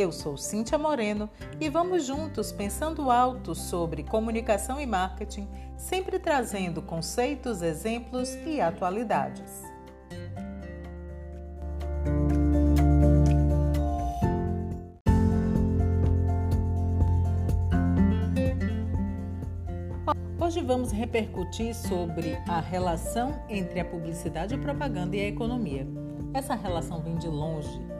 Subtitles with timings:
[0.00, 1.28] Eu sou Cíntia Moreno
[1.60, 5.46] e vamos juntos pensando alto sobre comunicação e marketing,
[5.76, 9.62] sempre trazendo conceitos, exemplos e atualidades.
[20.40, 25.86] Hoje vamos repercutir sobre a relação entre a publicidade e propaganda e a economia.
[26.32, 27.99] Essa relação vem de longe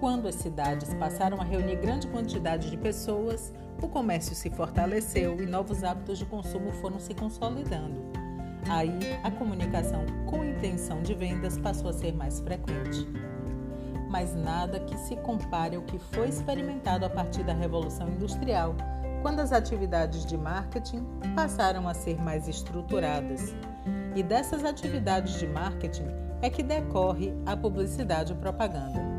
[0.00, 5.46] quando as cidades passaram a reunir grande quantidade de pessoas, o comércio se fortaleceu e
[5.46, 8.00] novos hábitos de consumo foram se consolidando.
[8.68, 13.06] Aí, a comunicação com intenção de vendas passou a ser mais frequente.
[14.08, 18.74] Mas nada que se compare ao que foi experimentado a partir da Revolução Industrial,
[19.20, 23.54] quando as atividades de marketing passaram a ser mais estruturadas.
[24.16, 26.08] E dessas atividades de marketing
[26.40, 29.09] é que decorre a publicidade e propaganda.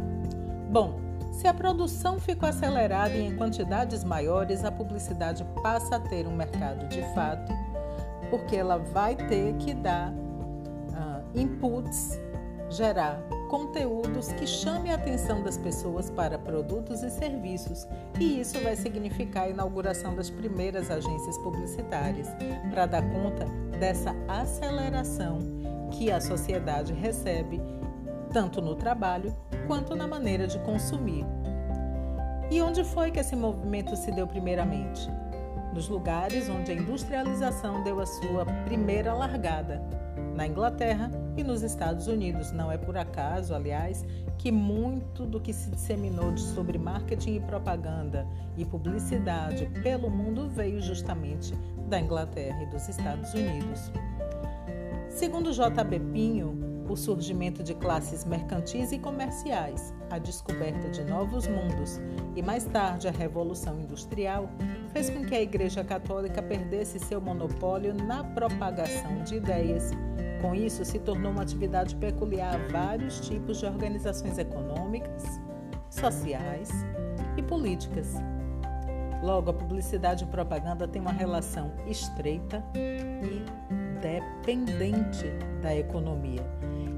[0.71, 1.01] Bom,
[1.33, 6.33] se a produção ficou acelerada e em quantidades maiores, a publicidade passa a ter um
[6.33, 7.51] mercado de fato,
[8.29, 12.17] porque ela vai ter que dar uh, inputs,
[12.69, 17.85] gerar conteúdos que chamem a atenção das pessoas para produtos e serviços,
[18.17, 22.29] e isso vai significar a inauguração das primeiras agências publicitárias
[22.69, 23.43] para dar conta
[23.77, 25.39] dessa aceleração
[25.91, 27.59] que a sociedade recebe
[28.31, 29.35] tanto no trabalho
[29.67, 31.25] quanto na maneira de consumir.
[32.49, 35.09] E onde foi que esse movimento se deu primeiramente?
[35.73, 39.81] Nos lugares onde a industrialização deu a sua primeira largada,
[40.35, 42.51] na Inglaterra e nos Estados Unidos.
[42.51, 44.05] Não é por acaso, aliás,
[44.37, 48.27] que muito do que se disseminou sobre marketing e propaganda
[48.57, 51.53] e publicidade pelo mundo veio justamente
[51.87, 53.91] da Inglaterra e dos Estados Unidos.
[55.09, 55.99] Segundo J.B.
[56.11, 62.01] Pinho, o surgimento de classes mercantis e comerciais, a descoberta de novos mundos
[62.35, 64.49] e mais tarde a Revolução Industrial
[64.91, 69.91] fez com que a Igreja Católica perdesse seu monopólio na propagação de ideias.
[70.41, 75.23] Com isso, se tornou uma atividade peculiar a vários tipos de organizações econômicas,
[75.89, 76.69] sociais
[77.37, 78.15] e políticas.
[79.23, 85.27] Logo, a publicidade e propaganda têm uma relação estreita e dependente
[85.61, 86.43] da economia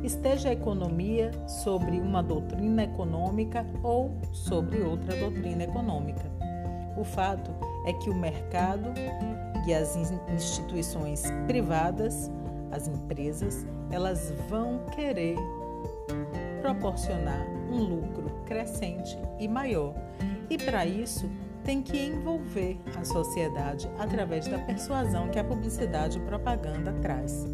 [0.03, 6.29] esteja a economia sobre uma doutrina econômica ou sobre outra doutrina econômica.
[6.97, 7.51] O fato
[7.85, 8.89] é que o mercado
[9.65, 12.29] e as instituições privadas,
[12.71, 15.37] as empresas, elas vão querer
[16.61, 19.93] proporcionar um lucro crescente e maior.
[20.49, 21.29] E para isso,
[21.63, 27.45] tem que envolver a sociedade através da persuasão que a publicidade e propaganda traz.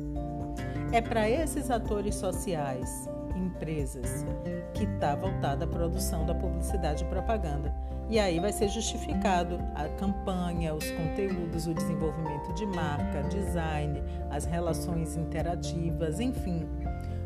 [0.91, 4.25] É para esses atores sociais, empresas,
[4.73, 7.73] que está voltada a produção da publicidade e propaganda.
[8.09, 14.45] E aí vai ser justificado a campanha, os conteúdos, o desenvolvimento de marca, design, as
[14.45, 16.67] relações interativas, enfim.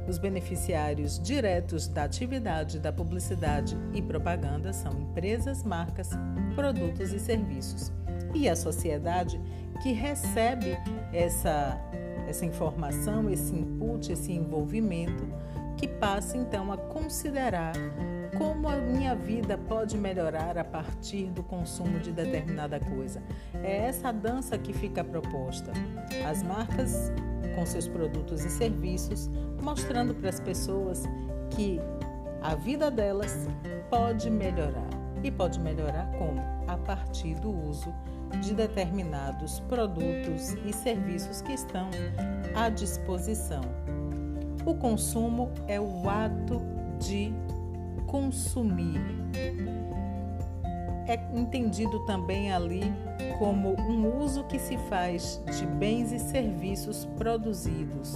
[0.08, 6.10] Os beneficiários diretos da atividade da publicidade e propaganda são empresas, marcas,
[6.56, 7.92] produtos e serviços.
[8.34, 9.40] E a sociedade
[9.82, 10.78] que recebe
[11.14, 11.80] essa
[12.28, 15.28] essa informação, esse input, esse envolvimento,
[15.78, 17.74] que passa então a considerar
[18.38, 23.22] como a minha vida pode melhorar a partir do consumo de determinada coisa.
[23.62, 25.72] É essa dança que fica proposta.
[26.28, 27.12] As marcas
[27.56, 29.30] com seus produtos e serviços,
[29.62, 31.04] mostrando para as pessoas
[31.50, 31.80] que
[32.42, 33.48] a vida delas
[33.90, 34.90] pode melhorar.
[35.24, 36.42] E pode melhorar como?
[36.68, 37.94] A partir do uso
[38.42, 41.90] de determinados produtos e serviços que estão
[42.56, 43.62] à disposição.
[44.66, 46.62] O consumo é o ato
[47.00, 47.34] de
[48.08, 49.02] consumir.
[51.08, 52.82] É entendido também ali
[53.44, 58.14] como um uso que se faz de bens e serviços produzidos.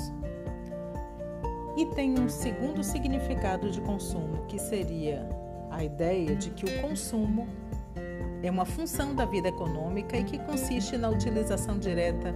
[1.75, 5.27] E tem um segundo significado de consumo, que seria
[5.69, 7.45] a ideia de que o consumo
[8.41, 12.33] é uma função da vida econômica e que consiste na utilização direta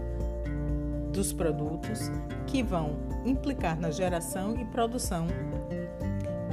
[1.14, 2.12] dos produtos
[2.46, 5.28] que vão implicar na geração e produção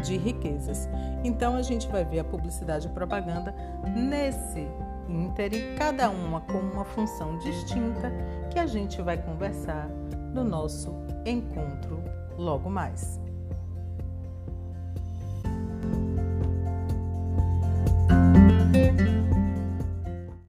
[0.04, 0.88] de riquezas.
[1.24, 3.52] Então a gente vai ver a publicidade e propaganda
[3.92, 4.68] nesse
[5.08, 8.12] íntere, cada uma com uma função distinta,
[8.50, 9.88] que a gente vai conversar
[10.32, 10.94] no nosso
[11.24, 12.02] encontro
[12.36, 13.18] logo mais.
[18.72, 19.17] thank